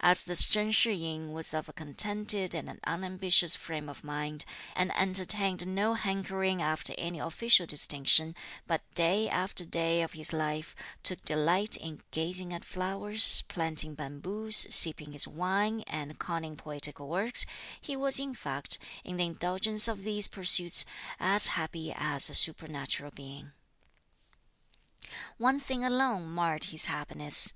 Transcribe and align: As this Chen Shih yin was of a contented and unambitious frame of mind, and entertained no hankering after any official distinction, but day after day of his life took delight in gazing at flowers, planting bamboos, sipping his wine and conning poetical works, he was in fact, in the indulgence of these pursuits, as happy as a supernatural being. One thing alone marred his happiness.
As 0.00 0.22
this 0.24 0.44
Chen 0.44 0.70
Shih 0.70 0.92
yin 0.92 1.32
was 1.32 1.54
of 1.54 1.66
a 1.66 1.72
contented 1.72 2.54
and 2.54 2.78
unambitious 2.84 3.56
frame 3.56 3.88
of 3.88 4.04
mind, 4.04 4.44
and 4.76 4.94
entertained 4.94 5.66
no 5.66 5.94
hankering 5.94 6.60
after 6.60 6.92
any 6.98 7.18
official 7.18 7.64
distinction, 7.66 8.34
but 8.66 8.82
day 8.92 9.30
after 9.30 9.64
day 9.64 10.02
of 10.02 10.12
his 10.12 10.30
life 10.30 10.76
took 11.02 11.22
delight 11.24 11.78
in 11.78 12.02
gazing 12.10 12.52
at 12.52 12.66
flowers, 12.66 13.44
planting 13.48 13.94
bamboos, 13.94 14.66
sipping 14.68 15.12
his 15.12 15.26
wine 15.26 15.80
and 15.86 16.18
conning 16.18 16.54
poetical 16.54 17.08
works, 17.08 17.46
he 17.80 17.96
was 17.96 18.20
in 18.20 18.34
fact, 18.34 18.78
in 19.04 19.16
the 19.16 19.24
indulgence 19.24 19.88
of 19.88 20.02
these 20.02 20.28
pursuits, 20.28 20.84
as 21.18 21.46
happy 21.46 21.94
as 21.96 22.28
a 22.28 22.34
supernatural 22.34 23.10
being. 23.10 23.52
One 25.38 25.58
thing 25.58 25.82
alone 25.82 26.28
marred 26.28 26.64
his 26.64 26.84
happiness. 26.92 27.54